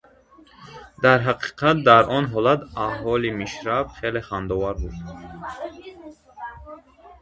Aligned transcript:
Дар 1.03 1.19
ҳақиқат, 1.27 1.77
дар 1.89 2.03
он 2.17 2.25
ҳолат 2.33 2.61
аҳволи 2.85 3.35
миршаб 3.39 3.85
хеле 3.97 4.21
хандаовар 4.27 4.75
буд. 4.81 4.95